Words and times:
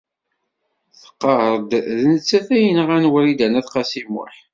Tqarr-d 1.01 1.71
d 1.97 1.99
nettat 2.11 2.47
ay 2.55 2.63
yenɣan 2.65 3.09
Wrida 3.11 3.47
n 3.47 3.57
At 3.59 3.67
Qasi 3.73 4.03
Muḥ. 4.13 4.33